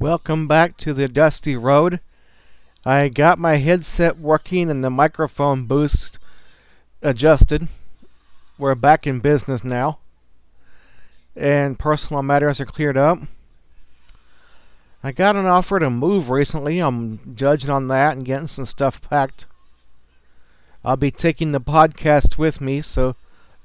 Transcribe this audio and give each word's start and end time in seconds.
Welcome 0.00 0.48
back 0.48 0.78
to 0.78 0.94
the 0.94 1.08
Dusty 1.08 1.58
Road. 1.58 2.00
I 2.86 3.10
got 3.10 3.38
my 3.38 3.56
headset 3.56 4.18
working 4.18 4.70
and 4.70 4.82
the 4.82 4.88
microphone 4.88 5.66
boost 5.66 6.18
adjusted. 7.02 7.68
We're 8.56 8.74
back 8.74 9.06
in 9.06 9.20
business 9.20 9.62
now. 9.62 9.98
And 11.36 11.78
personal 11.78 12.22
matters 12.22 12.60
are 12.60 12.64
cleared 12.64 12.96
up. 12.96 13.18
I 15.04 15.12
got 15.12 15.36
an 15.36 15.44
offer 15.44 15.78
to 15.78 15.90
move 15.90 16.30
recently. 16.30 16.78
I'm 16.78 17.34
judging 17.36 17.68
on 17.68 17.88
that 17.88 18.16
and 18.16 18.24
getting 18.24 18.48
some 18.48 18.64
stuff 18.64 19.02
packed. 19.02 19.44
I'll 20.82 20.96
be 20.96 21.10
taking 21.10 21.52
the 21.52 21.60
podcast 21.60 22.38
with 22.38 22.58
me, 22.58 22.80
so 22.80 23.16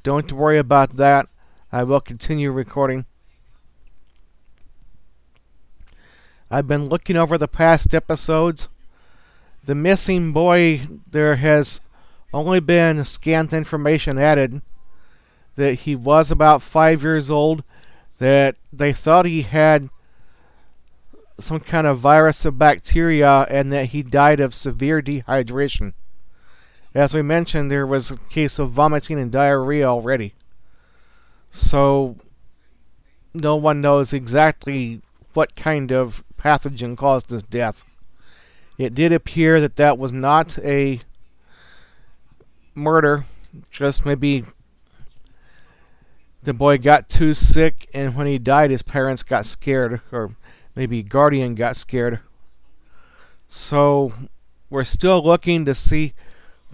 don't 0.04 0.34
worry 0.34 0.58
about 0.58 0.98
that. 0.98 1.30
I 1.72 1.84
will 1.84 2.02
continue 2.02 2.52
recording. 2.52 3.06
I've 6.56 6.70
been 6.70 6.88
looking 6.88 7.18
over 7.18 7.38
the 7.38 7.50
past 7.50 7.94
episodes. 7.94 8.70
The 9.66 9.76
missing 9.76 10.32
boy, 10.32 10.84
there 11.12 11.36
has 11.36 11.82
only 12.34 12.62
been 12.62 13.04
scant 13.04 13.52
information 13.52 14.18
added 14.18 14.62
that 15.58 15.80
he 15.80 15.98
was 15.98 16.32
about 16.32 16.62
five 16.62 17.04
years 17.04 17.30
old, 17.30 17.66
that 18.20 18.56
they 18.72 18.94
thought 18.94 19.26
he 19.26 19.42
had 19.42 19.90
some 21.42 21.60
kind 21.60 21.86
of 21.86 22.00
virus 22.00 22.46
or 22.46 22.52
bacteria, 22.52 23.46
and 23.50 23.74
that 23.74 23.88
he 23.88 24.02
died 24.02 24.40
of 24.40 24.54
severe 24.54 25.02
dehydration. 25.02 25.92
As 26.94 27.14
we 27.14 27.22
mentioned, 27.22 27.70
there 27.70 27.86
was 27.86 28.12
a 28.12 28.18
case 28.30 28.60
of 28.60 28.72
vomiting 28.72 29.20
and 29.20 29.30
diarrhea 29.30 29.88
already. 29.88 30.36
So, 31.52 32.16
no 33.34 33.58
one 33.58 33.82
knows 33.82 34.14
exactly 34.14 35.02
what 35.34 35.58
kind 35.58 35.92
of 35.92 36.24
pathogen 36.46 36.96
caused 36.96 37.32
his 37.32 37.42
death. 37.42 37.84
It 38.78 38.94
did 38.94 39.12
appear 39.12 39.60
that 39.60 39.78
that 39.78 39.98
was 39.98 40.12
not 40.12 40.60
a 40.60 41.00
murder, 42.76 43.26
just 43.72 44.06
maybe 44.06 44.44
the 46.44 46.54
boy 46.54 46.78
got 46.78 47.10
too 47.10 47.34
sick, 47.34 47.90
and 47.94 48.16
when 48.16 48.28
he 48.28 48.38
died, 48.38 48.70
his 48.70 48.84
parents 48.84 49.24
got 49.24 49.48
scared, 49.48 50.02
or 50.12 50.36
maybe 50.76 51.02
guardian 51.02 51.56
got 51.56 51.76
scared. 51.76 52.20
So 53.48 54.12
we're 54.70 54.84
still 54.84 55.24
looking 55.24 55.66
to 55.66 55.74
see 55.74 56.14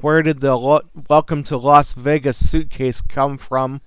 where 0.01 0.21
did 0.21 0.41
the 0.41 0.57
lo- 0.57 0.81
welcome 1.07 1.43
to 1.43 1.55
Las 1.55 1.93
Vegas 1.93 2.49
suitcase 2.49 2.99
come 2.99 3.37
from, 3.37 3.79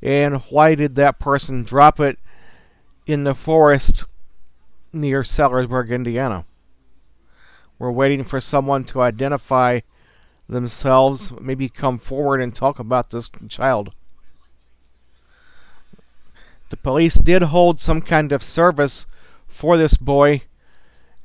and 0.00 0.42
why 0.50 0.76
did 0.76 0.94
that 0.94 1.18
person 1.18 1.64
drop 1.64 1.98
it 1.98 2.18
in 3.06 3.24
the 3.24 3.34
forest 3.34 4.04
near 4.96 5.22
Sellersburg, 5.22 5.90
Indiana. 5.90 6.44
We're 7.78 7.90
waiting 7.90 8.24
for 8.24 8.40
someone 8.40 8.84
to 8.84 9.02
identify 9.02 9.80
themselves, 10.48 11.32
maybe 11.40 11.68
come 11.68 11.98
forward 11.98 12.40
and 12.40 12.54
talk 12.54 12.78
about 12.78 13.10
this 13.10 13.28
child. 13.48 13.92
The 16.70 16.76
police 16.76 17.16
did 17.16 17.42
hold 17.42 17.80
some 17.80 18.00
kind 18.00 18.32
of 18.32 18.42
service 18.42 19.06
for 19.46 19.76
this 19.76 19.96
boy 19.96 20.42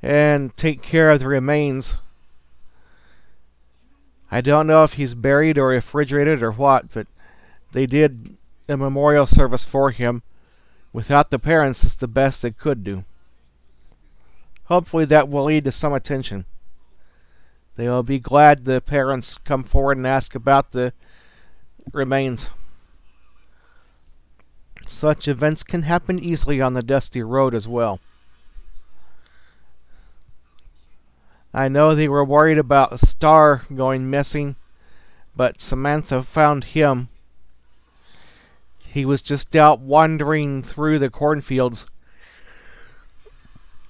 and 0.02 0.56
take 0.56 0.82
care 0.82 1.10
of 1.10 1.20
the 1.20 1.28
remains. 1.28 1.96
I 4.32 4.42
don't 4.42 4.68
know 4.68 4.84
if 4.84 4.94
he's 4.94 5.14
buried 5.14 5.58
or 5.58 5.68
refrigerated 5.68 6.42
or 6.42 6.52
what, 6.52 6.92
but 6.94 7.08
they 7.72 7.86
did 7.86 8.38
a 8.70 8.78
memorial 8.78 9.26
service 9.26 9.66
for 9.66 9.92
him. 9.92 10.24
Without 10.94 11.32
the 11.32 11.40
parents, 11.40 11.84
it's 11.84 11.96
the 11.96 12.08
best 12.08 12.42
they 12.42 12.52
could 12.52 12.84
do. 12.84 13.04
Hopefully, 14.66 15.06
that 15.06 15.30
will 15.30 15.46
lead 15.46 15.66
to 15.66 15.72
some 15.72 15.94
attention. 15.94 16.46
They 17.76 17.90
will 17.90 18.04
be 18.04 18.20
glad 18.20 18.66
the 18.66 18.82
parents 18.82 19.38
come 19.38 19.64
forward 19.64 19.98
and 19.98 20.08
ask 20.08 20.36
about 20.36 20.72
the 20.72 20.94
remains. 21.92 22.50
Such 24.88 25.28
events 25.28 25.64
can 25.64 25.84
happen 25.84 26.20
easily 26.20 26.62
on 26.62 26.74
the 26.74 26.84
dusty 26.84 27.22
road 27.22 27.56
as 27.56 27.68
well. 27.68 28.00
I 31.54 31.68
know 31.68 31.96
they 31.96 32.08
were 32.08 32.24
worried 32.24 32.58
about 32.58 33.00
Star 33.00 33.64
going 33.74 34.10
missing, 34.10 34.56
but 35.36 35.62
Samantha 35.62 36.24
found 36.24 36.66
him. 36.66 37.10
He 38.88 39.06
was 39.06 39.22
just 39.22 39.56
out 39.56 39.80
wandering 39.80 40.62
through 40.62 41.00
the 41.00 41.10
cornfields. 41.10 41.86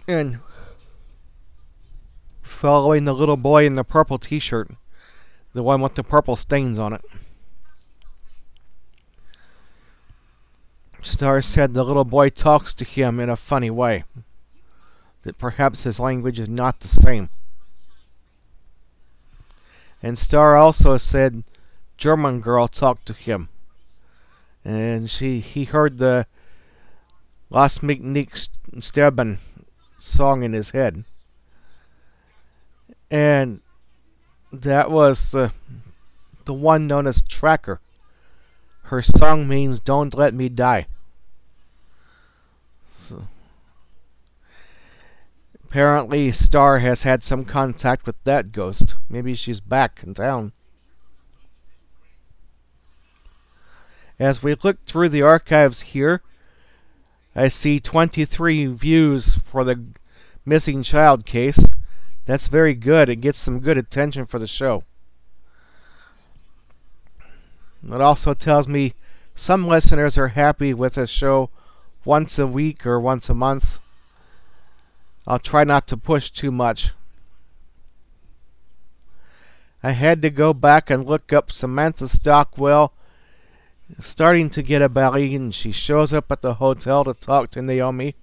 And 0.07 0.39
following 2.61 3.05
the 3.05 3.13
little 3.13 3.37
boy 3.37 3.65
in 3.65 3.73
the 3.73 3.83
purple 3.83 4.19
t 4.19 4.37
shirt, 4.37 4.69
the 5.51 5.63
one 5.63 5.81
with 5.81 5.95
the 5.95 6.03
purple 6.03 6.35
stains 6.35 6.77
on 6.77 6.93
it. 6.93 7.01
Star 11.01 11.41
said 11.41 11.73
the 11.73 11.83
little 11.83 12.05
boy 12.05 12.29
talks 12.29 12.75
to 12.75 12.85
him 12.85 13.19
in 13.19 13.31
a 13.31 13.35
funny 13.35 13.71
way, 13.71 14.03
that 15.23 15.39
perhaps 15.39 15.85
his 15.85 15.99
language 15.99 16.37
is 16.37 16.47
not 16.47 16.81
the 16.81 16.87
same. 16.87 17.29
And 20.03 20.19
Star 20.19 20.55
also 20.55 20.97
said 20.97 21.43
German 21.97 22.41
girl 22.41 22.67
talked 22.67 23.07
to 23.07 23.13
him, 23.13 23.49
and 24.63 25.09
she 25.09 25.39
he 25.39 25.63
heard 25.63 25.97
the 25.97 26.27
Lass 27.49 27.81
mich 27.81 28.01
nicht 28.01 28.49
sterben 28.77 29.39
song 29.97 30.43
in 30.43 30.53
his 30.53 30.69
head 30.69 31.05
and 33.11 33.59
that 34.53 34.89
was 34.89 35.35
uh, 35.35 35.49
the 36.45 36.53
one 36.53 36.87
known 36.87 37.05
as 37.05 37.21
Tracker. 37.21 37.81
Her 38.83 39.01
song 39.01 39.47
means 39.47 39.79
"Don't 39.79 40.15
Let 40.15 40.33
Me 40.33 40.47
Die." 40.47 40.87
So, 42.93 43.27
apparently, 45.63 46.31
Star 46.31 46.79
has 46.79 47.03
had 47.03 47.23
some 47.23 47.43
contact 47.43 48.05
with 48.05 48.15
that 48.23 48.53
ghost. 48.53 48.95
Maybe 49.09 49.35
she's 49.35 49.59
back 49.59 50.01
in 50.03 50.13
town. 50.13 50.53
As 54.17 54.41
we 54.41 54.55
look 54.63 54.83
through 54.85 55.09
the 55.09 55.23
archives 55.23 55.81
here, 55.81 56.21
I 57.35 57.47
see 57.47 57.79
23 57.79 58.67
views 58.67 59.35
for 59.35 59.63
the 59.63 59.83
missing 60.45 60.83
child 60.83 61.25
case. 61.25 61.59
That's 62.25 62.47
very 62.47 62.73
good. 62.73 63.09
It 63.09 63.21
gets 63.21 63.39
some 63.39 63.59
good 63.59 63.77
attention 63.77 64.25
for 64.25 64.39
the 64.39 64.47
show. 64.47 64.83
It 67.83 67.99
also 67.99 68.33
tells 68.33 68.67
me 68.67 68.93
some 69.33 69.67
listeners 69.67 70.17
are 70.17 70.29
happy 70.29 70.73
with 70.73 70.97
a 70.97 71.07
show 71.07 71.49
once 72.05 72.37
a 72.37 72.45
week 72.45 72.85
or 72.85 72.99
once 72.99 73.29
a 73.29 73.33
month. 73.33 73.79
I'll 75.25 75.39
try 75.39 75.63
not 75.63 75.87
to 75.87 75.97
push 75.97 76.29
too 76.29 76.51
much. 76.51 76.91
I 79.83 79.91
had 79.91 80.21
to 80.21 80.29
go 80.29 80.53
back 80.53 80.91
and 80.91 81.05
look 81.05 81.33
up 81.33 81.51
Samantha 81.51 82.07
Stockwell, 82.07 82.93
starting 83.99 84.51
to 84.51 84.61
get 84.61 84.83
a 84.83 84.89
belly, 84.89 85.33
and 85.35 85.53
she 85.53 85.71
shows 85.71 86.13
up 86.13 86.31
at 86.31 86.41
the 86.41 86.55
hotel 86.55 87.03
to 87.03 87.15
talk 87.15 87.49
to 87.51 87.63
Naomi. 87.63 88.15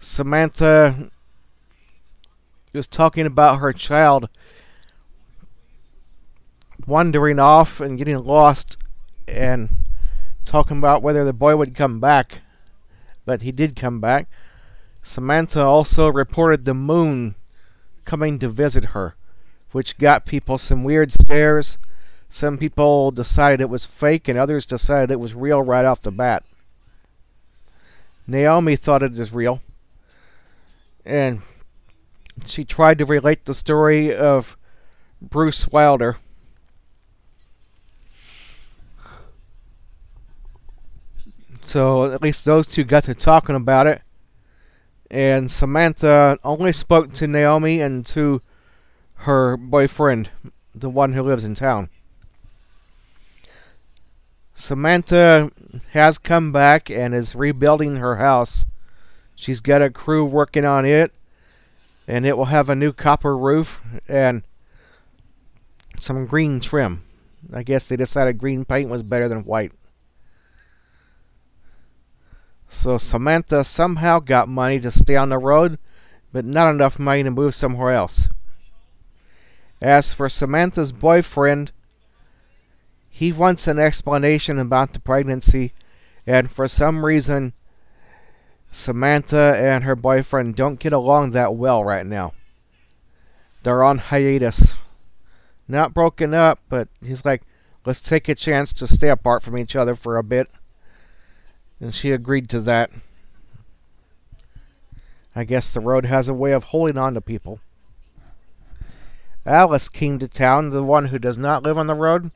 Samantha 0.00 1.10
was 2.76 2.86
talking 2.86 3.26
about 3.26 3.60
her 3.60 3.72
child 3.72 4.28
wandering 6.86 7.38
off 7.38 7.80
and 7.80 7.98
getting 7.98 8.18
lost 8.18 8.76
and 9.26 9.70
talking 10.44 10.78
about 10.78 11.02
whether 11.02 11.24
the 11.24 11.32
boy 11.32 11.56
would 11.56 11.74
come 11.74 12.00
back. 12.00 12.42
But 13.24 13.42
he 13.42 13.52
did 13.52 13.76
come 13.76 14.00
back. 14.00 14.28
Samantha 15.02 15.64
also 15.64 16.08
reported 16.08 16.64
the 16.64 16.74
moon 16.74 17.34
coming 18.04 18.38
to 18.38 18.48
visit 18.48 18.86
her, 18.86 19.16
which 19.72 19.98
got 19.98 20.26
people 20.26 20.58
some 20.58 20.84
weird 20.84 21.12
stares. 21.12 21.78
Some 22.30 22.58
people 22.58 23.10
decided 23.10 23.60
it 23.60 23.70
was 23.70 23.86
fake, 23.86 24.28
and 24.28 24.38
others 24.38 24.66
decided 24.66 25.10
it 25.10 25.20
was 25.20 25.34
real 25.34 25.62
right 25.62 25.84
off 25.84 26.02
the 26.02 26.10
bat. 26.10 26.44
Naomi 28.26 28.76
thought 28.76 29.02
it 29.02 29.12
was 29.12 29.32
real. 29.32 29.62
And 31.04 31.40
she 32.46 32.64
tried 32.64 32.98
to 32.98 33.04
relate 33.04 33.44
the 33.44 33.54
story 33.54 34.14
of 34.14 34.56
Bruce 35.20 35.68
Wilder. 35.68 36.16
So 41.62 42.12
at 42.12 42.22
least 42.22 42.44
those 42.44 42.66
two 42.66 42.84
got 42.84 43.04
to 43.04 43.14
talking 43.14 43.54
about 43.54 43.86
it. 43.86 44.02
And 45.10 45.50
Samantha 45.50 46.38
only 46.44 46.72
spoke 46.72 47.12
to 47.14 47.26
Naomi 47.26 47.80
and 47.80 48.06
to 48.06 48.42
her 49.16 49.56
boyfriend, 49.56 50.30
the 50.74 50.88
one 50.88 51.12
who 51.12 51.22
lives 51.22 51.44
in 51.44 51.54
town. 51.54 51.90
Samantha 54.54 55.50
has 55.92 56.18
come 56.18 56.52
back 56.52 56.90
and 56.90 57.14
is 57.14 57.34
rebuilding 57.34 57.96
her 57.96 58.16
house. 58.16 58.66
She's 59.34 59.60
got 59.60 59.82
a 59.82 59.90
crew 59.90 60.24
working 60.24 60.64
on 60.64 60.84
it, 60.84 61.12
and 62.08 62.24
it 62.24 62.38
will 62.38 62.46
have 62.46 62.70
a 62.70 62.74
new 62.74 62.92
copper 62.92 63.36
roof 63.36 63.82
and 64.08 64.42
some 66.00 66.24
green 66.24 66.58
trim. 66.58 67.04
I 67.52 67.62
guess 67.62 67.86
they 67.86 67.96
decided 67.96 68.38
green 68.38 68.64
paint 68.64 68.88
was 68.88 69.02
better 69.02 69.28
than 69.28 69.44
white. 69.44 69.72
So 72.70 72.96
Samantha 72.96 73.62
somehow 73.62 74.20
got 74.20 74.48
money 74.48 74.80
to 74.80 74.90
stay 74.90 75.16
on 75.16 75.28
the 75.28 75.38
road, 75.38 75.78
but 76.32 76.46
not 76.46 76.70
enough 76.70 76.98
money 76.98 77.22
to 77.22 77.30
move 77.30 77.54
somewhere 77.54 77.92
else. 77.92 78.28
As 79.82 80.14
for 80.14 80.30
Samantha's 80.30 80.92
boyfriend, 80.92 81.72
he 83.10 83.32
wants 83.32 83.66
an 83.66 83.78
explanation 83.78 84.58
about 84.58 84.94
the 84.94 85.00
pregnancy, 85.00 85.72
and 86.26 86.50
for 86.50 86.68
some 86.68 87.04
reason, 87.04 87.52
Samantha 88.78 89.56
and 89.58 89.82
her 89.82 89.96
boyfriend 89.96 90.54
don't 90.54 90.78
get 90.78 90.92
along 90.92 91.32
that 91.32 91.54
well 91.54 91.82
right 91.82 92.06
now. 92.06 92.32
They're 93.64 93.82
on 93.82 93.98
hiatus. 93.98 94.74
Not 95.66 95.92
broken 95.92 96.32
up, 96.32 96.60
but 96.68 96.88
he's 97.04 97.24
like, 97.24 97.42
let's 97.84 98.00
take 98.00 98.28
a 98.28 98.36
chance 98.36 98.72
to 98.74 98.86
stay 98.86 99.08
apart 99.08 99.42
from 99.42 99.58
each 99.58 99.74
other 99.74 99.96
for 99.96 100.16
a 100.16 100.22
bit. 100.22 100.48
And 101.80 101.92
she 101.92 102.12
agreed 102.12 102.48
to 102.50 102.60
that. 102.60 102.90
I 105.34 105.42
guess 105.42 105.74
the 105.74 105.80
road 105.80 106.06
has 106.06 106.28
a 106.28 106.34
way 106.34 106.52
of 106.52 106.64
holding 106.64 106.98
on 106.98 107.14
to 107.14 107.20
people. 107.20 107.60
Alice 109.44 109.88
came 109.88 110.20
to 110.20 110.28
town, 110.28 110.70
the 110.70 110.84
one 110.84 111.06
who 111.06 111.18
does 111.18 111.36
not 111.36 111.64
live 111.64 111.76
on 111.76 111.88
the 111.88 111.94
road. 111.94 112.30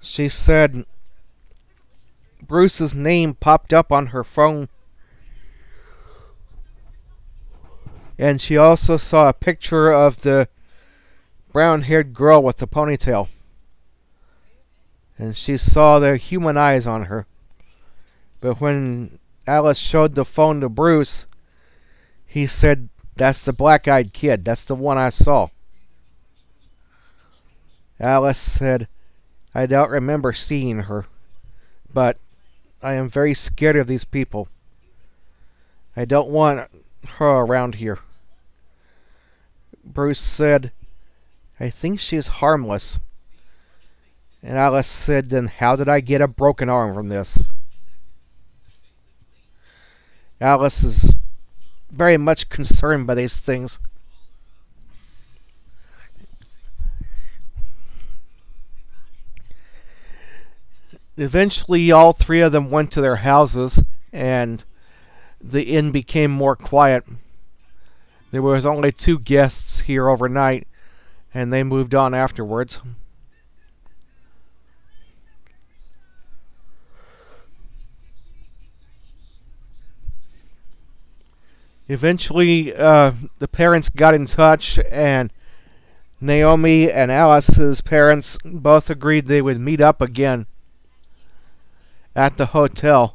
She 0.00 0.30
said 0.30 0.86
Bruce's 2.46 2.94
name 2.94 3.34
popped 3.34 3.72
up 3.72 3.92
on 3.92 4.08
her 4.08 4.24
phone. 4.24 4.68
And 8.18 8.40
she 8.40 8.56
also 8.56 8.96
saw 8.96 9.28
a 9.28 9.32
picture 9.32 9.90
of 9.92 10.22
the 10.22 10.48
brown 11.52 11.82
haired 11.82 12.14
girl 12.14 12.42
with 12.42 12.56
the 12.56 12.66
ponytail. 12.66 13.28
And 15.16 15.36
she 15.36 15.56
saw 15.56 15.98
the 15.98 16.16
human 16.16 16.56
eyes 16.56 16.86
on 16.86 17.04
her. 17.04 17.26
But 18.40 18.60
when 18.60 19.18
Alice 19.46 19.78
showed 19.78 20.14
the 20.14 20.24
phone 20.24 20.60
to 20.60 20.68
Bruce, 20.68 21.26
he 22.26 22.46
said, 22.46 22.88
That's 23.16 23.40
the 23.40 23.52
black 23.52 23.88
eyed 23.88 24.12
kid. 24.12 24.44
That's 24.44 24.62
the 24.62 24.76
one 24.76 24.98
I 24.98 25.10
saw. 25.10 25.48
Alice 27.98 28.38
said, 28.38 28.86
I 29.54 29.66
don't 29.66 29.90
remember 29.90 30.32
seeing 30.32 30.82
her, 30.82 31.06
but 31.92 32.18
I 32.82 32.94
am 32.94 33.08
very 33.08 33.34
scared 33.34 33.76
of 33.76 33.86
these 33.86 34.04
people. 34.04 34.48
I 35.96 36.04
don't 36.04 36.28
want 36.28 36.68
her 37.06 37.26
around 37.26 37.76
here. 37.76 37.98
Bruce 39.84 40.20
said, 40.20 40.70
I 41.58 41.70
think 41.70 41.98
she's 41.98 42.28
harmless. 42.28 43.00
And 44.42 44.56
Alice 44.56 44.86
said, 44.86 45.30
Then 45.30 45.46
how 45.46 45.74
did 45.74 45.88
I 45.88 46.00
get 46.00 46.20
a 46.20 46.28
broken 46.28 46.68
arm 46.68 46.94
from 46.94 47.08
this? 47.08 47.38
Alice 50.40 50.84
is 50.84 51.16
very 51.90 52.16
much 52.16 52.48
concerned 52.48 53.08
by 53.08 53.16
these 53.16 53.40
things. 53.40 53.80
Eventually, 61.18 61.90
all 61.90 62.12
three 62.12 62.40
of 62.40 62.52
them 62.52 62.70
went 62.70 62.92
to 62.92 63.00
their 63.00 63.16
houses, 63.16 63.82
and 64.12 64.64
the 65.40 65.64
inn 65.64 65.90
became 65.90 66.30
more 66.30 66.54
quiet. 66.54 67.04
There 68.30 68.40
was 68.40 68.64
only 68.64 68.92
two 68.92 69.18
guests 69.18 69.80
here 69.80 70.08
overnight, 70.08 70.68
and 71.34 71.52
they 71.52 71.64
moved 71.64 71.92
on 71.92 72.14
afterwards. 72.14 72.80
Eventually, 81.88 82.72
uh, 82.76 83.12
the 83.40 83.48
parents 83.48 83.88
got 83.88 84.14
in 84.14 84.26
touch, 84.26 84.78
and 84.88 85.32
Naomi 86.20 86.92
and 86.92 87.10
Alice's 87.10 87.80
parents 87.80 88.38
both 88.44 88.88
agreed 88.88 89.26
they 89.26 89.42
would 89.42 89.58
meet 89.58 89.80
up 89.80 90.00
again 90.00 90.46
at 92.18 92.36
the 92.36 92.46
hotel. 92.46 93.14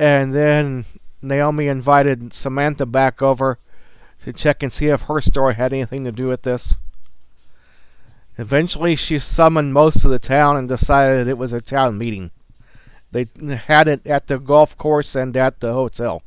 And 0.00 0.34
then 0.34 0.86
Naomi 1.22 1.68
invited 1.68 2.34
Samantha 2.34 2.84
back 2.84 3.22
over 3.22 3.60
to 4.24 4.32
check 4.32 4.64
and 4.64 4.72
see 4.72 4.86
if 4.86 5.02
her 5.02 5.20
story 5.20 5.54
had 5.54 5.72
anything 5.72 6.02
to 6.02 6.10
do 6.10 6.26
with 6.26 6.42
this. 6.42 6.76
Eventually, 8.36 8.96
she 8.96 9.20
summoned 9.20 9.72
most 9.72 10.04
of 10.04 10.10
the 10.10 10.18
town 10.18 10.56
and 10.56 10.68
decided 10.68 11.28
it 11.28 11.38
was 11.38 11.52
a 11.52 11.60
town 11.60 11.96
meeting. 11.96 12.32
They 13.12 13.28
had 13.66 13.86
it 13.86 14.04
at 14.04 14.26
the 14.26 14.38
golf 14.38 14.76
course 14.76 15.14
and 15.14 15.36
at 15.36 15.60
the 15.60 15.72
hotel. 15.72 16.22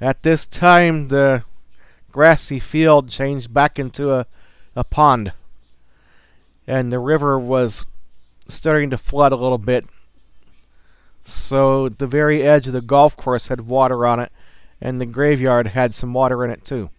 At 0.00 0.22
this 0.22 0.46
time, 0.46 1.08
the 1.08 1.42
grassy 2.12 2.60
field 2.60 3.08
changed 3.08 3.52
back 3.52 3.78
into 3.78 4.12
a, 4.12 4.26
a 4.76 4.84
pond 4.84 5.32
and 6.66 6.92
the 6.92 6.98
river 6.98 7.38
was 7.38 7.84
starting 8.48 8.90
to 8.90 8.98
flood 8.98 9.32
a 9.32 9.36
little 9.36 9.58
bit. 9.58 9.86
So 11.24 11.88
the 11.88 12.06
very 12.06 12.42
edge 12.42 12.66
of 12.66 12.72
the 12.72 12.80
golf 12.80 13.16
course 13.16 13.48
had 13.48 13.62
water 13.62 14.06
on 14.06 14.20
it, 14.20 14.32
and 14.80 15.00
the 15.00 15.06
graveyard 15.06 15.68
had 15.68 15.94
some 15.94 16.12
water 16.12 16.44
in 16.44 16.50
it 16.50 16.64
too. 16.64 16.90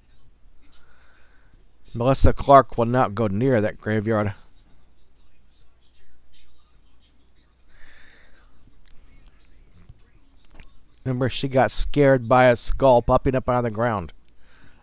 Melissa 1.94 2.34
Clark 2.34 2.78
will 2.78 2.86
not 2.86 3.16
go 3.16 3.28
near 3.28 3.62
that 3.62 3.80
graveyard. 3.80 4.34
Remember, 11.04 11.30
she 11.30 11.48
got 11.48 11.72
scared 11.72 12.28
by 12.28 12.48
a 12.48 12.58
skull 12.58 13.02
popping 13.02 13.34
up 13.34 13.48
out 13.48 13.60
of 13.60 13.64
the 13.64 13.72
ground. 13.72 14.12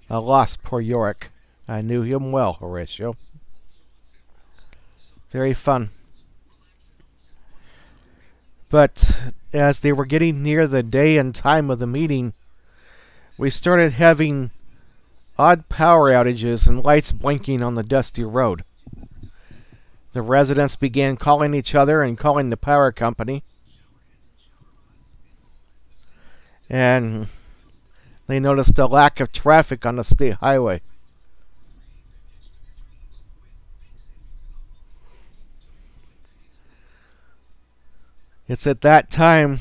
I 0.09 0.17
lost 0.17 0.63
poor 0.63 0.81
Yorick. 0.81 1.31
I 1.69 1.83
knew 1.83 2.01
him 2.01 2.33
well, 2.33 2.55
Horatio. 2.55 3.17
Very 5.35 5.53
fun. 5.53 5.91
But 8.71 9.21
as 9.53 9.81
they 9.81 9.93
were 9.93 10.05
getting 10.05 10.45
near 10.45 10.69
the 10.69 10.85
day 10.85 11.19
and 11.19 11.35
time 11.35 11.71
of 11.71 11.81
the 11.81 11.89
meeting, 11.89 12.35
we 13.37 13.51
started 13.51 13.95
having 13.95 14.53
odd 15.37 15.69
power 15.69 16.13
outages 16.13 16.69
and 16.69 16.85
lights 16.85 17.11
blinking 17.11 17.65
on 17.65 17.75
the 17.75 17.83
dusty 17.83 18.23
road. 18.23 18.63
The 20.13 20.23
residents 20.23 20.77
began 20.77 21.17
calling 21.17 21.53
each 21.53 21.75
other 21.75 22.01
and 22.01 22.17
calling 22.17 22.51
the 22.51 22.57
power 22.57 22.93
company. 22.93 23.43
And 26.71 27.27
they 28.29 28.39
noticed 28.39 28.79
a 28.79 28.87
lack 28.87 29.19
of 29.19 29.33
traffic 29.33 29.85
on 29.85 29.97
the 29.97 30.05
state 30.05 30.35
highway. 30.35 30.81
It's 38.47 38.67
at 38.67 38.83
that 38.83 39.11
time 39.11 39.61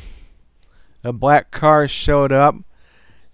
a 1.03 1.13
black 1.13 1.51
car 1.51 1.87
showed 1.87 2.31
up, 2.31 2.55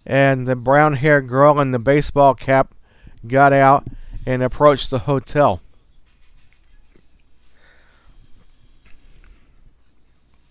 and 0.06 0.48
the 0.48 0.56
brown 0.56 0.94
haired 0.94 1.28
girl 1.28 1.60
in 1.60 1.72
the 1.72 1.80
baseball 1.80 2.34
cap 2.34 2.74
got 3.28 3.54
out 3.54 3.86
and 4.26 4.44
approached 4.44 4.90
the 4.90 5.00
hotel. 5.00 5.62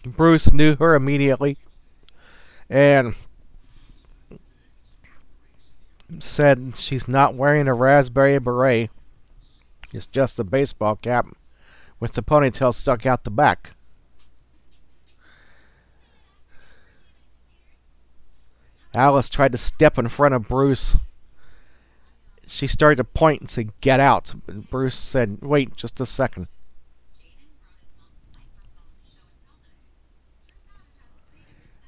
Bruce 0.04 0.52
knew 0.52 0.76
her 0.76 0.94
immediately 0.94 1.58
and 2.70 3.14
said 6.18 6.74
she's 6.76 7.06
not 7.06 7.34
wearing 7.34 7.68
a 7.68 7.74
raspberry 7.74 8.38
beret. 8.38 8.90
It's 9.92 10.06
just 10.06 10.38
a 10.38 10.44
baseball 10.44 10.96
cap 10.96 11.26
with 12.00 12.12
the 12.12 12.22
ponytail 12.22 12.74
stuck 12.74 13.06
out 13.06 13.24
the 13.24 13.30
back. 13.30 13.72
Alice 18.98 19.28
tried 19.28 19.52
to 19.52 19.58
step 19.58 19.96
in 19.96 20.08
front 20.08 20.34
of 20.34 20.48
Bruce. 20.48 20.96
She 22.48 22.66
started 22.66 22.96
to 22.96 23.04
point 23.04 23.40
and 23.40 23.48
say, 23.48 23.68
Get 23.80 24.00
out. 24.00 24.34
But 24.44 24.70
Bruce 24.70 24.96
said, 24.98 25.38
Wait 25.40 25.76
just 25.76 26.00
a 26.00 26.06
second. 26.06 26.48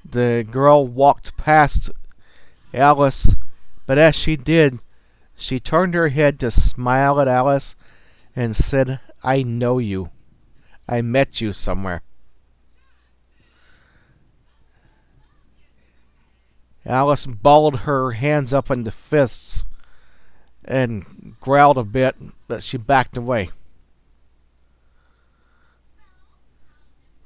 The 0.08 0.46
girl 0.48 0.86
walked 0.86 1.36
past 1.36 1.90
Alice, 2.72 3.34
but 3.86 3.98
as 3.98 4.14
she 4.14 4.36
did, 4.36 4.78
she 5.36 5.58
turned 5.58 5.94
her 5.94 6.10
head 6.10 6.38
to 6.40 6.52
smile 6.52 7.20
at 7.20 7.26
Alice 7.26 7.74
and 8.36 8.54
said, 8.54 9.00
I 9.24 9.42
know 9.42 9.78
you. 9.78 10.10
I 10.88 11.02
met 11.02 11.40
you 11.40 11.52
somewhere. 11.52 12.02
Alice 16.86 17.26
balled 17.26 17.80
her 17.80 18.12
hands 18.12 18.52
up 18.52 18.70
into 18.70 18.90
fists 18.90 19.64
and 20.64 21.36
growled 21.40 21.78
a 21.78 21.84
bit, 21.84 22.16
but 22.48 22.62
she 22.62 22.76
backed 22.76 23.16
away. 23.16 23.50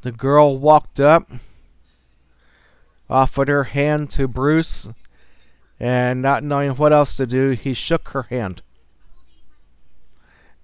The 0.02 0.12
girl 0.12 0.58
walked 0.58 1.00
up, 1.00 1.30
offered 3.08 3.48
her 3.48 3.64
hand 3.64 4.10
to 4.10 4.28
Bruce, 4.28 4.88
and 5.80 6.20
not 6.20 6.42
knowing 6.42 6.72
what 6.72 6.92
else 6.92 7.16
to 7.16 7.26
do, 7.26 7.50
he 7.50 7.74
shook 7.74 8.08
her 8.08 8.24
hand. 8.24 8.62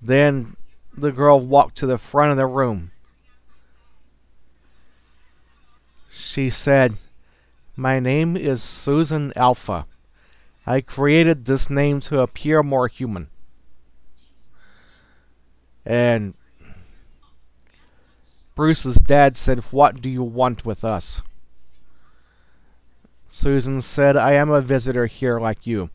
Then 0.02 0.56
the 0.96 1.12
girl 1.12 1.40
walked 1.40 1.76
to 1.78 1.86
the 1.86 1.98
front 1.98 2.32
of 2.32 2.36
the 2.36 2.46
room. 2.46 2.90
She 6.10 6.50
said, 6.50 6.96
My 7.76 8.00
name 8.00 8.36
is 8.36 8.62
Susan 8.62 9.32
Alpha. 9.36 9.86
I 10.66 10.80
created 10.80 11.44
this 11.44 11.70
name 11.70 12.00
to 12.02 12.20
appear 12.20 12.62
more 12.62 12.88
human. 12.88 13.28
And 15.86 16.34
Bruce's 18.54 18.96
dad 18.96 19.36
said, 19.36 19.60
What 19.70 20.02
do 20.02 20.10
you 20.10 20.22
want 20.22 20.66
with 20.66 20.84
us? 20.84 21.22
Susan 23.32 23.80
said, 23.80 24.16
I 24.16 24.32
am 24.32 24.50
a 24.50 24.60
visitor 24.60 25.06
here 25.06 25.38
like 25.40 25.66
you. 25.66 25.90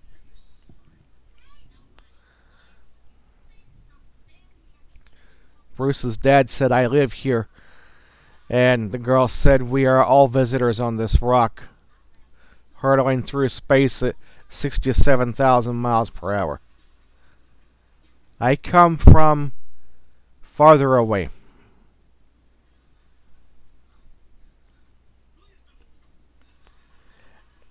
Bruce's 5.76 6.18
dad 6.18 6.50
said, 6.50 6.72
I 6.72 6.88
live 6.88 7.14
here. 7.14 7.50
And 8.50 8.92
the 8.92 8.98
girl 8.98 9.28
said, 9.28 9.64
We 9.64 9.86
are 9.86 10.04
all 10.04 10.28
visitors 10.28 10.80
on 10.80 10.98
this 10.98 11.22
rock, 11.22 11.64
hurtling 12.76 13.24
through 13.24 13.50
space 13.50 14.04
at 14.04 14.16
67,000 14.50 15.76
miles 15.76 16.10
per 16.10 16.34
hour. 16.34 16.62
I 18.40 18.56
come 18.56 18.98
from 18.98 19.54
farther 20.42 20.96
away. 20.96 21.30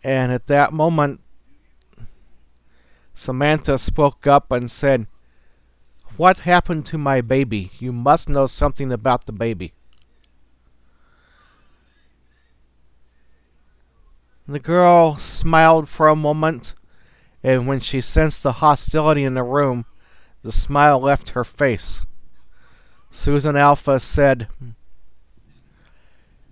And 0.03 0.33
at 0.33 0.49
that 0.49 0.73
moment, 0.73 1.21
Samantha 3.15 3.79
spoke 3.79 4.27
up 4.27 4.51
and 4.51 4.71
said, 4.71 5.07
What 6.17 6.41
happened 6.41 6.85
to 6.87 6.99
my 6.99 7.21
baby? 7.21 7.71
You 7.79 7.93
must 7.93 8.29
know 8.29 8.47
something 8.47 8.93
about 8.93 9.25
the 9.25 9.33
baby. 9.33 9.73
The 14.47 14.61
girl 14.61 15.17
smiled 15.17 15.89
for 15.89 16.07
a 16.07 16.17
moment, 16.17 16.75
and 17.43 17.67
when 17.67 17.81
she 17.81 18.03
sensed 18.03 18.43
the 18.43 18.53
hostility 18.55 19.25
in 19.25 19.33
the 19.33 19.43
room, 19.43 19.87
the 20.43 20.53
smile 20.53 21.01
left 21.01 21.31
her 21.31 21.45
face. 21.45 22.03
Susan 23.11 23.57
Alpha 23.57 23.99
said, 23.99 24.49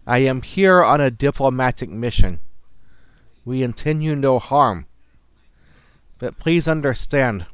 I 0.06 0.18
am 0.18 0.40
here 0.40 0.82
on 0.82 1.02
a 1.02 1.10
diplomatic 1.10 1.90
mission. 1.90 2.40
We 3.44 3.62
intend 3.62 4.02
you 4.02 4.16
no 4.16 4.38
harm. 4.38 4.86
But 6.18 6.38
please 6.38 6.66
understand, 6.66 7.46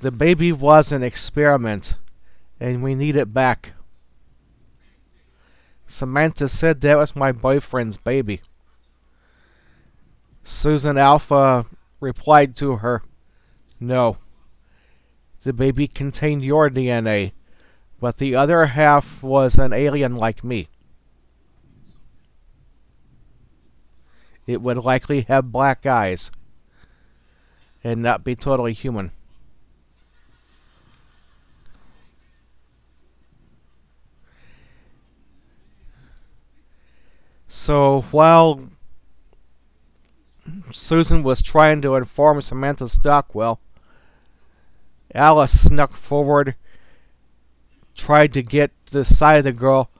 the 0.00 0.12
baby 0.12 0.52
was 0.52 0.92
an 0.92 1.02
experiment, 1.02 1.96
and 2.60 2.82
we 2.82 2.94
need 2.94 3.16
it 3.16 3.34
back. 3.34 3.72
Samantha 5.86 6.48
said 6.48 6.80
that 6.80 6.98
was 6.98 7.16
my 7.16 7.32
boyfriend's 7.32 7.96
baby. 7.96 8.40
Susan 10.42 10.98
Alpha 10.98 11.66
replied 12.00 12.56
to 12.56 12.76
her, 12.76 13.02
No. 13.80 14.18
The 15.42 15.52
baby 15.52 15.86
contained 15.86 16.44
your 16.44 16.68
DNA, 16.68 17.32
but 18.00 18.18
the 18.18 18.34
other 18.34 18.66
half 18.66 19.22
was 19.22 19.56
an 19.56 19.72
alien 19.72 20.16
like 20.16 20.42
me. 20.42 20.68
it 24.46 24.62
would 24.62 24.78
likely 24.78 25.22
have 25.22 25.52
black 25.52 25.84
eyes 25.84 26.30
and 27.82 28.02
not 28.02 28.24
be 28.24 28.34
totally 28.34 28.72
human. 28.72 29.10
So 37.56 38.02
while 38.10 38.68
Susan 40.72 41.22
was 41.22 41.40
trying 41.40 41.80
to 41.80 41.96
inform 41.96 42.42
Samantha 42.42 42.86
Stockwell, 42.86 43.60
Alice 45.14 45.62
snuck 45.62 45.94
forward, 45.94 46.54
tried 47.96 48.34
to 48.34 48.42
get 48.42 48.72
the 48.92 49.06
side 49.06 49.38
of 49.38 49.44
the 49.44 49.52
girl, 49.52 49.90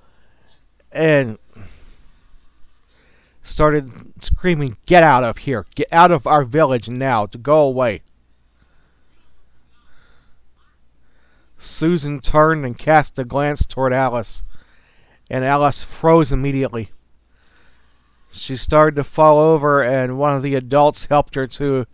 and 0.92 1.38
started 3.42 3.90
screaming, 4.22 4.76
Get 4.84 5.02
out 5.02 5.24
of 5.24 5.38
here! 5.38 5.64
Get 5.74 5.88
out 5.90 6.12
of 6.12 6.26
our 6.26 6.44
village 6.44 6.90
now! 6.90 7.24
To 7.24 7.38
go 7.38 7.62
away! 7.62 8.02
Susan 11.56 12.20
turned 12.20 12.66
and 12.66 12.76
cast 12.76 13.18
a 13.18 13.24
glance 13.24 13.64
toward 13.64 13.94
Alice, 13.94 14.42
and 15.30 15.42
Alice 15.42 15.82
froze 15.82 16.30
immediately. 16.30 16.90
She 18.30 18.56
started 18.56 18.96
to 18.96 19.04
fall 19.04 19.38
over, 19.38 19.82
and 19.82 20.18
one 20.18 20.34
of 20.34 20.42
the 20.42 20.54
adults 20.54 21.06
helped 21.06 21.34
her 21.34 21.46
to 21.46 21.86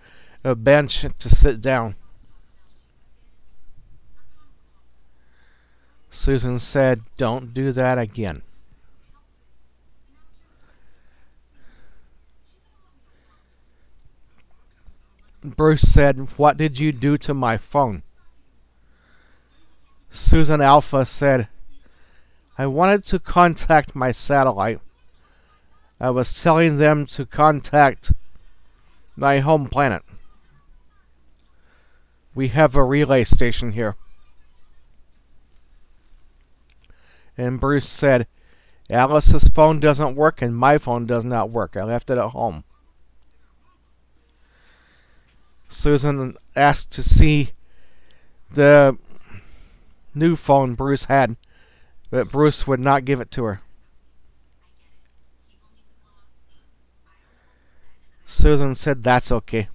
a 0.45 0.55
bench 0.55 1.07
to 1.19 1.29
sit 1.29 1.61
down. 1.61 1.95
Susan 6.11 6.59
said, 6.59 7.03
Don't 7.17 7.55
do 7.55 7.73
that 7.73 7.99
again. 7.99 8.43
Bruce 15.45 15.83
said, 15.83 16.29
What 16.37 16.57
did 16.57 16.79
you 16.79 16.93
do 16.93 17.19
to 17.19 17.35
my 17.35 17.57
phone? 17.57 18.03
Susan 20.11 20.61
Alpha 20.61 21.07
said, 21.07 21.49
I 22.59 22.67
wanted 22.67 23.05
to 23.07 23.19
contact 23.19 23.97
my 23.97 24.13
satellite. 24.13 24.81
I 26.03 26.11
was 26.11 26.43
telling 26.43 26.79
them 26.79 27.07
to 27.07 27.25
contact 27.25 28.13
my 29.15 29.39
home 29.39 29.69
planet. 29.69 30.03
We 32.35 32.49
have 32.49 32.75
a 32.75 32.83
relay 32.83 33.23
station 33.23 33.71
here. 33.71 33.95
And 37.39 37.61
Bruce 37.61 37.89
said, 37.89 38.27
Alice's 38.91 39.45
phone 39.45 39.79
doesn't 39.79 40.17
work 40.17 40.43
and 40.43 40.57
my 40.57 40.77
phone 40.77 41.07
does 41.07 41.25
not 41.25 41.51
work. 41.51 41.77
I 41.77 41.85
left 41.85 42.11
it 42.11 42.19
at 42.19 42.31
home. 42.31 42.65
Susan 45.69 46.37
asked 46.57 46.91
to 46.93 47.03
see 47.05 47.53
the 48.51 48.99
new 50.17 50.35
phone 50.35 50.75
Bruce 50.75 51.05
had, 51.05 51.37
but 52.11 52.33
Bruce 52.33 52.67
would 52.67 52.81
not 52.81 53.05
give 53.05 53.21
it 53.21 53.31
to 53.31 53.45
her. 53.45 53.62
Susan 58.33 58.75
said 58.75 59.03
that's 59.03 59.31
okay. 59.31 59.69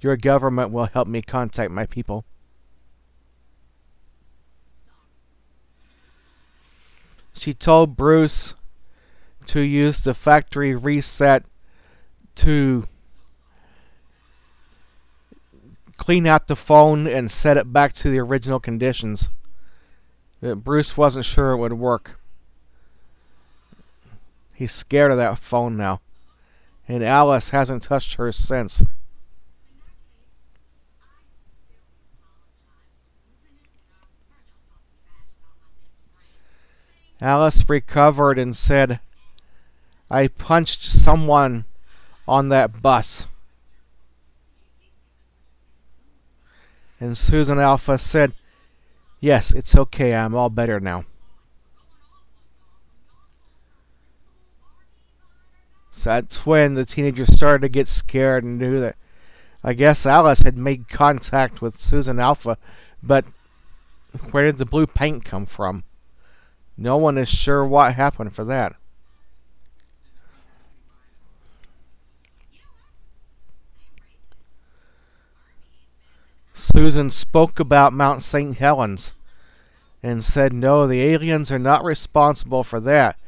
Your 0.00 0.16
government 0.16 0.70
will 0.70 0.86
help 0.86 1.08
me 1.08 1.20
contact 1.20 1.72
my 1.72 1.84
people. 1.84 2.24
She 7.32 7.52
told 7.52 7.96
Bruce 7.96 8.54
to 9.46 9.60
use 9.60 9.98
the 9.98 10.14
factory 10.14 10.76
reset 10.76 11.44
to 12.36 12.86
clean 15.96 16.26
out 16.26 16.46
the 16.46 16.56
phone 16.56 17.08
and 17.08 17.30
set 17.30 17.56
it 17.56 17.72
back 17.72 17.92
to 17.94 18.10
the 18.10 18.20
original 18.20 18.60
conditions. 18.60 19.30
Bruce 20.40 20.96
wasn't 20.96 21.24
sure 21.24 21.50
it 21.50 21.58
would 21.58 21.72
work. 21.72 22.20
He's 24.56 24.72
scared 24.72 25.10
of 25.10 25.18
that 25.18 25.38
phone 25.38 25.76
now. 25.76 26.00
And 26.88 27.04
Alice 27.04 27.50
hasn't 27.50 27.82
touched 27.82 28.14
hers 28.14 28.36
since. 28.36 28.82
Alice 37.20 37.68
recovered 37.68 38.38
and 38.38 38.56
said, 38.56 39.00
I 40.10 40.28
punched 40.28 40.86
someone 40.86 41.66
on 42.26 42.48
that 42.48 42.80
bus. 42.80 43.26
And 46.98 47.18
Susan 47.18 47.58
Alpha 47.58 47.98
said, 47.98 48.32
Yes, 49.20 49.50
it's 49.50 49.76
okay. 49.76 50.14
I'm 50.14 50.34
all 50.34 50.48
better 50.48 50.80
now. 50.80 51.04
So 55.96 56.10
that's 56.10 56.44
when 56.44 56.74
the 56.74 56.84
teenagers 56.84 57.34
started 57.34 57.62
to 57.62 57.70
get 57.70 57.88
scared 57.88 58.44
and 58.44 58.58
knew 58.58 58.78
that 58.80 58.96
I 59.64 59.72
guess 59.72 60.04
Alice 60.04 60.40
had 60.40 60.58
made 60.58 60.90
contact 60.90 61.62
with 61.62 61.80
Susan 61.80 62.20
Alpha, 62.20 62.58
but 63.02 63.24
where 64.30 64.44
did 64.44 64.58
the 64.58 64.66
blue 64.66 64.86
paint 64.86 65.24
come 65.24 65.46
from? 65.46 65.84
No 66.76 66.98
one 66.98 67.16
is 67.16 67.30
sure 67.30 67.64
what 67.64 67.94
happened 67.94 68.34
for 68.34 68.44
that. 68.44 68.76
Susan 76.52 77.08
spoke 77.08 77.58
about 77.58 77.94
Mount 77.94 78.22
St. 78.22 78.58
Helens 78.58 79.14
and 80.02 80.22
said 80.22 80.52
no, 80.52 80.86
the 80.86 81.02
aliens 81.02 81.50
are 81.50 81.58
not 81.58 81.82
responsible 81.82 82.62
for 82.62 82.80
that, 82.80 83.18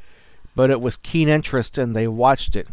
but 0.58 0.70
it 0.70 0.80
was 0.80 0.96
keen 0.96 1.28
interest 1.28 1.78
and 1.78 1.94
they 1.94 2.08
watched 2.08 2.56
it. 2.56 2.66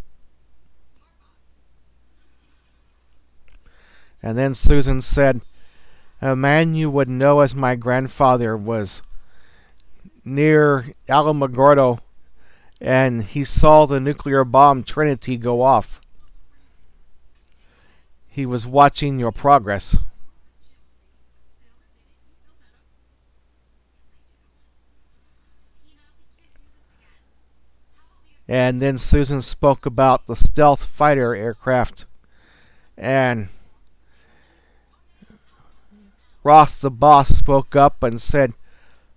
And 4.23 4.35
then 4.35 4.55
Susan 4.55 5.03
said, 5.03 5.41
A 6.19 6.35
man 6.35 6.73
you 6.73 6.89
would 6.89 7.07
know 7.07 7.41
as 7.41 7.53
my 7.53 7.75
grandfather 7.75 8.57
was 8.57 9.03
near 10.23 10.95
Alamogordo 11.07 11.99
and 12.81 13.21
he 13.21 13.43
saw 13.43 13.85
the 13.85 13.99
nuclear 13.99 14.43
bomb 14.43 14.81
Trinity 14.81 15.37
go 15.37 15.61
off. 15.61 16.01
He 18.27 18.47
was 18.47 18.65
watching 18.65 19.19
your 19.19 19.31
progress. 19.31 19.95
And 28.47 28.81
then 28.81 28.97
Susan 28.97 29.41
spoke 29.41 29.85
about 29.85 30.27
the 30.27 30.35
stealth 30.35 30.85
fighter 30.85 31.35
aircraft. 31.35 32.05
And 32.97 33.49
Ross, 36.43 36.79
the 36.79 36.91
boss, 36.91 37.29
spoke 37.29 37.75
up 37.75 38.03
and 38.03 38.21
said, 38.21 38.53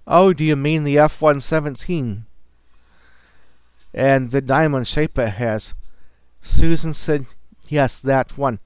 Oh, 0.06 0.32
do 0.32 0.42
you 0.42 0.56
mean 0.56 0.84
the 0.84 0.98
F 0.98 1.20
117? 1.20 2.24
And 3.92 4.30
the 4.30 4.40
diamond 4.40 4.88
shape 4.88 5.18
it 5.18 5.30
has. 5.30 5.74
Susan 6.40 6.94
said, 6.94 7.26
Yes, 7.68 7.98
that 7.98 8.38
one. 8.38 8.60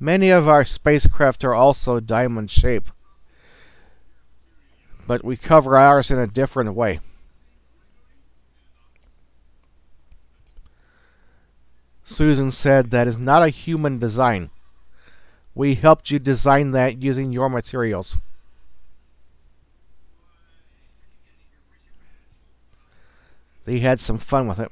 Many 0.00 0.30
of 0.30 0.48
our 0.48 0.64
spacecraft 0.64 1.44
are 1.44 1.54
also 1.54 2.00
diamond 2.00 2.50
shape. 2.50 2.88
But 5.06 5.24
we 5.24 5.36
cover 5.36 5.76
ours 5.76 6.10
in 6.10 6.18
a 6.18 6.26
different 6.26 6.74
way. 6.74 6.98
Susan 12.12 12.50
said, 12.50 12.90
That 12.90 13.08
is 13.08 13.16
not 13.16 13.42
a 13.42 13.48
human 13.48 13.98
design. 13.98 14.50
We 15.54 15.74
helped 15.74 16.10
you 16.10 16.18
design 16.18 16.72
that 16.72 17.02
using 17.02 17.32
your 17.32 17.48
materials. 17.48 18.18
They 23.64 23.78
had 23.78 24.00
some 24.00 24.18
fun 24.18 24.46
with 24.46 24.58
it. 24.58 24.70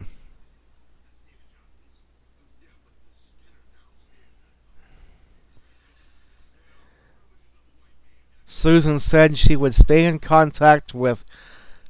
Susan 8.47 8.99
said 8.99 9.39
she 9.39 9.57
would 9.57 9.75
stay 9.75 10.05
in 10.05 10.19
contact 10.19 10.93
with 10.93 11.25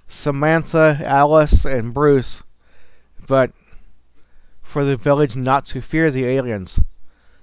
Samantha, 0.07 1.00
Alice, 1.02 1.65
and 1.65 1.95
Bruce, 1.95 2.43
but 3.26 3.52
for 4.71 4.85
the 4.85 4.97
village 4.97 5.35
not 5.35 5.67
to 5.67 5.83
fear 5.83 6.11
the 6.11 6.25
aliens. 6.25 6.80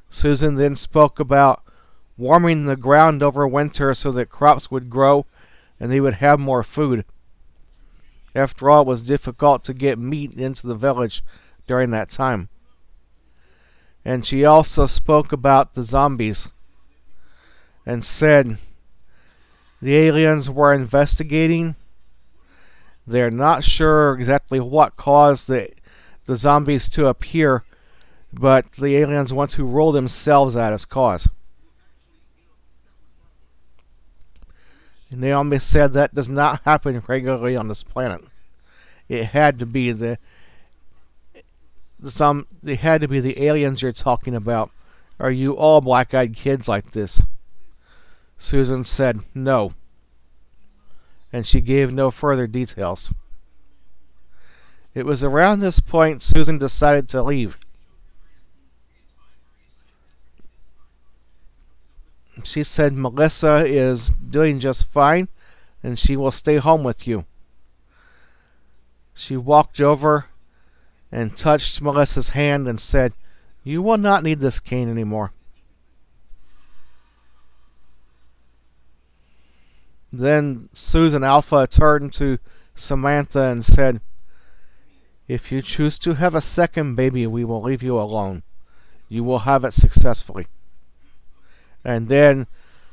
Susan 0.10 0.56
then 0.56 0.76
spoke 0.76 1.20
about 1.20 1.62
warming 2.16 2.66
the 2.66 2.78
ground 2.78 3.22
over 3.22 3.46
winter 3.46 3.94
so 3.94 4.12
that 4.13 4.30
crops 4.30 4.72
would 4.72 4.90
grow 4.90 5.26
and 5.80 5.92
they 5.92 6.00
would 6.00 6.16
have 6.16 6.40
more 6.40 6.63
food. 6.63 7.04
After 8.34 8.70
all, 8.70 8.82
it 8.82 8.88
was 8.88 9.04
difficult 9.04 9.63
to 9.66 9.74
get 9.74 10.00
meat 10.00 10.34
into 10.34 10.66
the 10.66 10.76
village 10.76 11.24
during 11.68 11.92
that 11.92 12.10
time. 12.10 12.50
And 14.06 14.26
she 14.26 14.46
also 14.46 14.86
spoke 14.86 15.34
about 15.34 15.76
the 15.76 15.84
zombies 15.84 16.48
and 17.86 18.06
said 18.06 18.58
the 19.82 19.98
aliens 19.98 20.50
were 20.50 20.74
investigating. 20.74 21.76
They're 23.06 23.30
not 23.32 23.66
sure 23.66 24.13
exactly 24.13 24.62
what 24.62 24.96
caused 24.96 25.50
the 25.50 25.70
the 26.28 26.36
zombies 26.36 26.88
to 26.90 27.08
appear, 27.08 27.63
but 28.32 28.72
the 28.74 28.96
aliens 28.98 29.34
want 29.34 29.50
to 29.52 29.66
rule 29.66 29.92
themselves 29.92 30.56
at 30.56 30.74
as 30.74 30.86
cause. 30.86 31.28
Naomi 35.16 35.58
said 35.58 35.94
that 35.94 36.13
does 36.13 36.28
not 36.28 36.62
happen 36.66 37.02
regularly 37.08 37.56
on 37.56 37.70
this 37.70 37.82
planet. 37.82 38.22
It 39.08 39.28
had 39.28 39.58
to 39.60 39.66
be 39.66 39.94
the 39.94 40.20
some 42.06 42.46
it 42.63 42.80
had 42.80 43.02
to 43.02 43.08
be 43.08 43.22
the 43.22 43.42
aliens 43.42 43.82
you're 43.82 43.94
talking 43.94 44.36
about. 44.36 44.70
Are 45.20 45.32
you 45.32 45.54
all 45.54 45.82
black-eyed 45.82 46.36
kids 46.36 46.68
like 46.68 46.92
this? 46.92 47.22
Susan 48.38 48.84
said 48.84 49.22
no. 49.34 49.72
And 51.34 51.46
she 51.46 51.62
gave 51.62 51.92
no 51.92 52.12
further 52.12 52.46
details. 52.46 53.12
It 54.98 55.06
was 55.06 55.24
around 55.24 55.60
this 55.60 55.80
point 55.80 56.24
Susan 56.24 56.58
decided 56.58 57.08
to 57.10 57.22
leave. 57.22 57.60
She 62.44 62.64
said 62.64 62.94
Melissa 62.94 63.64
is 63.64 64.10
doing 64.10 64.60
just 64.60 64.92
fine 64.92 65.28
and 65.84 66.00
she 66.00 66.18
will 66.18 66.32
stay 66.32 66.58
home 66.58 66.84
with 66.84 67.06
you. 67.06 67.26
She 69.14 69.38
walked 69.38 69.80
over 69.80 70.26
and 71.12 71.38
touched 71.38 71.80
Melissa's 71.80 72.30
hand 72.30 72.68
and 72.68 72.80
said, 72.80 73.14
You 73.64 73.84
will 73.84 74.00
not 74.00 74.24
need 74.24 74.40
this 74.40 74.60
cane 74.60 74.90
anymore. 74.90 75.32
Then 80.12 80.70
Susan 80.74 81.24
Alpha 81.24 81.68
turned 81.68 82.14
to 82.14 82.40
Samantha 82.74 83.44
and 83.44 83.64
said, 83.64 84.02
if 85.28 85.52
you 85.52 85.62
choose 85.62 86.00
to 86.00 86.13
have 86.13 86.36
a 86.36 86.42
second 86.42 86.96
baby, 86.96 87.28
we 87.28 87.44
will 87.44 87.62
leave 87.62 87.84
you 87.84 88.00
alone. 88.00 88.44
You 89.10 89.24
will 89.24 89.40
have 89.40 89.63
it 89.63 89.74
successfully. 89.74 90.48
And 91.84 92.08
then 92.08 92.48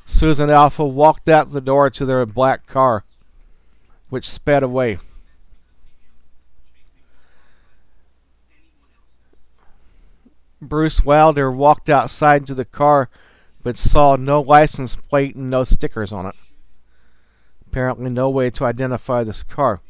Susan 0.07 0.51
Alpha 0.51 0.85
walked 0.85 1.29
out 1.29 1.53
the 1.53 1.61
door 1.61 1.91
to 1.91 2.05
their 2.05 2.25
black 2.27 2.67
car, 2.67 3.05
which 4.09 4.29
sped 4.29 4.63
away. 4.63 4.99
Bruce 10.61 11.05
Wilder 11.05 11.51
walked 11.53 11.91
outside 11.91 12.47
to 12.47 12.55
the 12.55 12.65
car 12.65 13.11
but 13.65 13.79
saw 13.79 14.15
no 14.15 14.41
license 14.43 14.95
plate 14.95 15.35
and 15.35 15.51
no 15.51 15.65
stickers 15.65 16.13
on 16.13 16.27
it. 16.27 16.37
Apparently, 17.67 18.11
no 18.11 18.31
way 18.31 18.51
to 18.51 18.65
identify 18.65 19.25
this 19.25 19.43
car. 19.43 19.81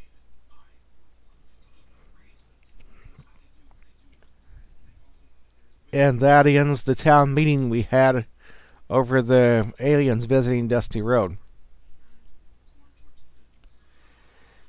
And 5.94 6.18
that 6.18 6.44
ends 6.44 6.82
the 6.82 6.96
town 6.96 7.34
meeting 7.34 7.70
we 7.70 7.82
had 7.82 8.26
over 8.90 9.22
the 9.22 9.72
aliens 9.78 10.24
visiting 10.24 10.66
Dusty 10.66 11.00
Road. 11.00 11.36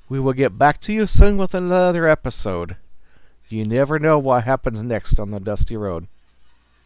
We 0.08 0.20
will 0.20 0.34
get 0.34 0.56
back 0.56 0.80
to 0.82 0.92
you 0.92 1.08
soon 1.08 1.36
with 1.36 1.52
another 1.52 2.06
episode. 2.06 2.76
You 3.48 3.64
never 3.64 3.98
know 3.98 4.20
what 4.20 4.44
happens 4.44 4.80
next 4.82 5.18
on 5.18 5.32
the 5.32 5.40
Dusty 5.40 5.76
Road. 5.76 6.06